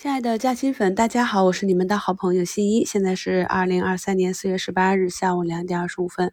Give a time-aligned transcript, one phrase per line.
[0.00, 2.86] 亲爱的嘉兴粉，大家好，我是你们的好朋友新一。
[2.86, 6.32] 现在是二零二三年四月十八日下午两点二十五分。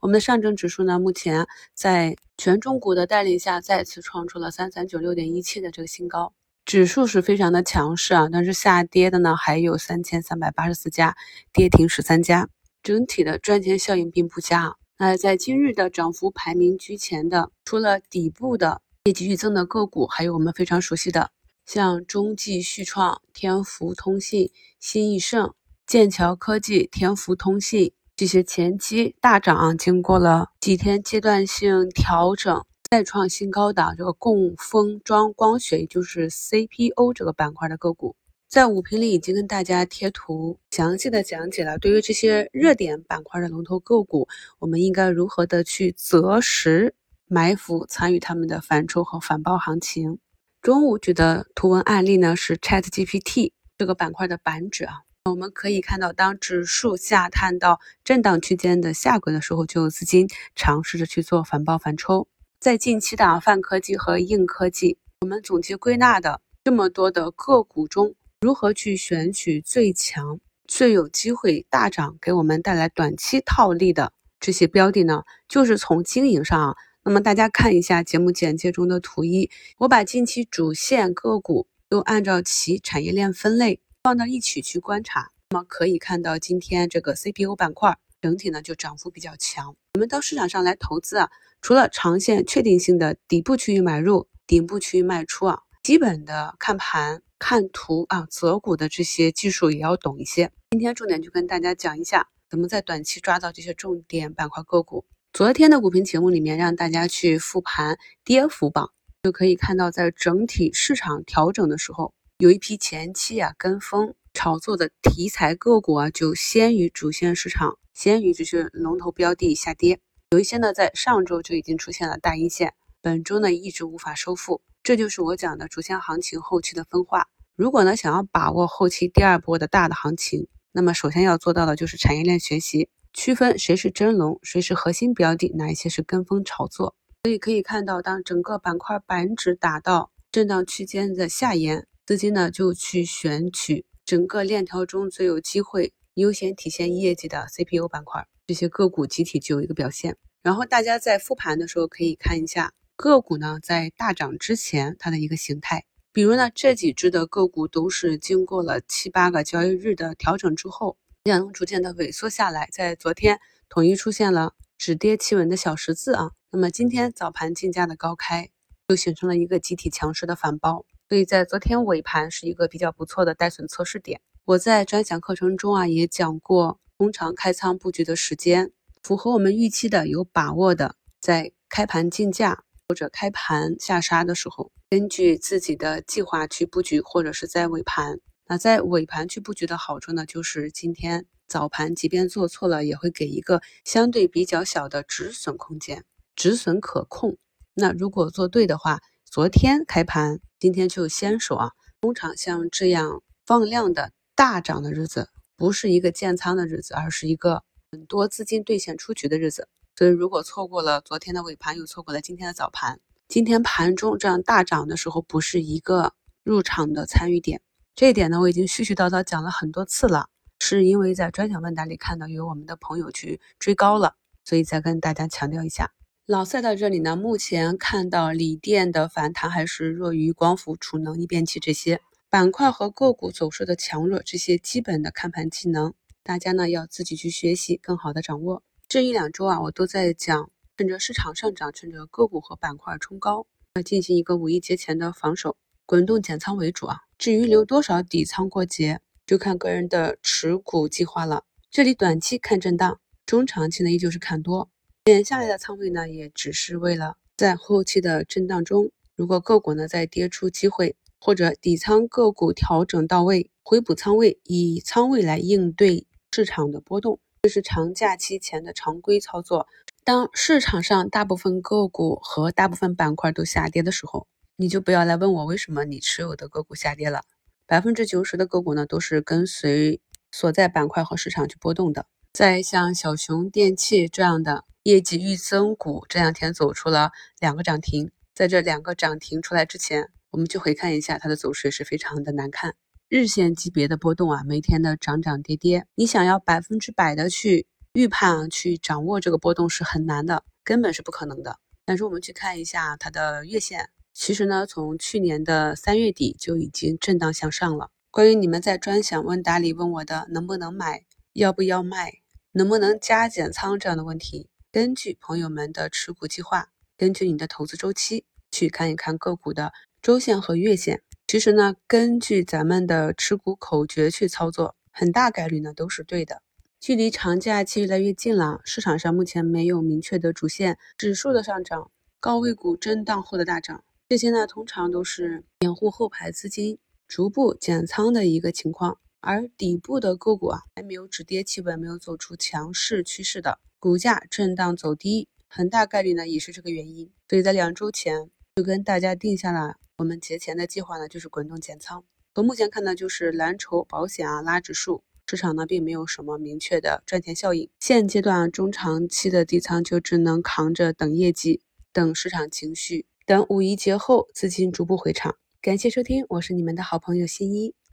[0.00, 6.34] 我们的上证指数呢，目前在权重股的带领下，再次创出了三三九六点一七的这个新高，
[6.66, 8.28] 指数是非常的强势啊。
[8.30, 11.16] 但是下跌的呢，还有三千三百八十四家，
[11.54, 12.50] 跌停十三家，
[12.82, 14.76] 整体的赚钱效应并不佳。
[14.98, 21.30] 那在今日的涨幅排名居前的，除了底部的业绩预增的个股，还有我们非常熟悉的。
[21.66, 25.52] 像中继旭创、天福通信、新易盛、
[25.84, 38.14] 剑桥科技、天福通信这些前期大涨，经过了几天阶段性调整，再创新高的这个供封装光学，也就是 CPO 这个板块的个股，
[38.48, 41.78] 在五评里已经跟大家贴图详细的讲解了。
[41.78, 44.28] 对于这些热点板块的龙头个股，
[44.60, 46.94] 我们应该如何的去择时
[47.26, 50.20] 埋伏，参与他们的反抽和反包行情？
[50.66, 54.94] 中午举的图文案例呢是 ChatGPT 这个板块的板指啊，
[55.30, 60.26] 我们可以看到，当指数下探到震荡区间的下轨的时候，就有资金
[60.56, 62.26] 尝试着去做反包反抽。
[62.58, 75.22] 在近期的泛科技和硬科技，我们总结归纳的这么多的个股中，如何去选取最强、最有机会大涨，给我们带来短期套利的这些标的呢？
[75.48, 76.76] 就是从经营上。
[77.08, 85.30] 那么大家看一下节目简介中的图一，我把近期主线个股都按照其产业链分类放到一起去观察。
[85.50, 89.76] 那么可以看到，今天这个 CPU 板块整体呢就涨幅比较强。
[89.94, 91.30] 我们到市场上来投资啊，
[91.62, 100.50] 除了长线确定性的底部区域买入、顶部区域卖出啊，基本的看盘、看图啊、择股的这些技术也要懂一些。
[100.72, 105.04] 今天重点就跟大家讲一下，怎么在短期抓到这些重点板块个股。
[105.36, 108.90] 昨天的股评节目里面，让大家去复盘跌幅榜，
[109.22, 120.00] 就可以看到，在整体市场调整的时候，有一批前期啊跟风炒作的题材个股啊，就先于主线市场，先于这些龙头标的下跌。
[120.30, 124.62] 有一些呢，在上周就已经出现了大阴线，本周呢一直无法收复。
[124.82, 127.28] 这就是我讲的主线行情后期的分化。
[127.56, 132.88] 如果呢想要把握后期第二波的大的行情，那么首先要做到的就是产业链学习。
[133.16, 136.94] 区分谁是真龙，谁是核心标的，哪一些是跟风炒作。
[137.24, 150.18] 所以可以看到，当整个板块板指打到震荡区间的下沿，资金呢就去选取整个链条中最有机会优先体现业绩的 CPU 板块，这些个股集体就有一个表现。
[150.42, 160.98] 然后大家在复盘的时候可以看一下个股呢在大涨之前它的一个形态，比如呢这几只的个股都是经过了七八个交易日的调整之后。
[161.26, 168.48] 量能逐渐的萎缩下来，在昨天统一出现了止跌企稳的小十字啊，那么今天早盘竞价的高开，
[168.88, 174.20] 就形成了一个集体强势的反包，所以在昨天尾盘是一个比较不错的带损测试点。
[174.44, 178.70] 我在专享课程中啊也讲过，通常开仓布局的时间
[179.02, 188.20] 符合我们预期的、有把握的，在开盘竞价或者开盘下杀的时候，根据自己的计划去布局，或者是在尾盘。
[188.48, 196.04] 那在尾盘去布局的好处呢，就是今天早盘即便做错了，也会给一个相对比较小的止损空间，
[196.36, 197.36] 止损可控。
[197.74, 201.72] 那如果做对的话，昨天开盘，今天就先手啊。
[202.00, 209.66] 通常像这样放量的大涨的日子，不是一个建仓的日子，而是一个很多资金兑现出局的日子。
[209.96, 216.12] 所以如果错过了昨天的尾盘，又错过了今天的早盘，今天盘中这样大涨的时候，不是一个
[216.44, 217.60] 入场的参与点。
[217.96, 220.28] 这一点呢，我已经絮絮叨叨讲了很多次了，
[220.60, 225.94] 是因为在专享问答里看到有我们的朋友去追高了，所以再跟大家强调一下。
[226.26, 238.62] 老赛到这里呢，目前看到锂电的反弹还是弱于光伏、储能、逆变器这些板块和个股走势的强弱，这些基本的看盘技能，大家呢要自己去学习，更好的掌握。
[238.86, 245.56] 这一两周啊，我都在讲，趁着市场上涨，趁着个股和板块冲高，要进行一个五一节前的防守。
[245.86, 251.44] 滚动减仓为主啊，至于留多少底仓过节，就看个人的持股计划了。
[251.70, 254.70] 这里短期看震荡，中长期呢依旧是看多。
[255.06, 269.66] 减下来的仓位呢，也只是为了在后期的震荡中，如果个股呢再跌出机会，或者底仓个股调整到位，回补仓位，以仓位来应对市场的波动，这是长假期前的常规操作。
[270.04, 274.28] 当市场上大部分个股和大部分板块都下跌的时候。
[274.58, 277.24] 你就不要来问我为什么你持有的个股下跌了，
[277.66, 280.00] 百分之九十的个股呢都是跟随
[280.32, 282.06] 所在板块和市场去波动的。
[282.32, 292.74] 在像小熊电器这样的业绩预增股，这两天走出了两个涨停，在这两个涨停出来之前，我们去回看一下它的走势是非常的难看。
[293.08, 301.58] 日线级别的波动啊，每天的涨涨跌跌，你想要百分之百的去预判、去掌握这个波动是很难的，根本是不可能的。
[301.84, 307.90] 但是我们去看一下它的月线，其实呢，从去年的三月底就已经震荡向上了。
[308.10, 311.04] 关于你们在专享问答里问我的能不能买、
[311.34, 312.14] 要不要卖、
[312.52, 321.02] 能不能加减仓这样的问题，根据朋友们的持股计划，根据你的投资周期去看一看个股的周线和月线。
[321.26, 326.40] 其实呢，根据咱们的持股口诀去操作，很大概率呢都是对的。
[326.80, 336.78] 距离长假期越来越近了，市场上目前没有明确的主线，指数的上涨、高位股震荡后的大涨，这些呢通常都是掩护后排资金。
[337.08, 347.08] 逐步减仓的一个情况，而底部的个股啊还没有止跌企稳，没有走出强势趋势的股价震荡走低，很大概率呢也是这个原因。
[347.28, 352.04] 所以在两周前就跟大家定下了我们节前的计划呢，就是滚动减仓。
[352.34, 357.70] 从目前看呢，就是蓝筹、保险啊拉指数，市场呢并没有什么明确的赚钱效应。
[357.78, 361.60] 现阶段中长期的底仓就只能扛着等业绩、
[361.92, 365.34] 等市场情绪、等五一节后资金逐步回场。
[365.60, 367.74] 感谢收听，我是你们的好朋友新一。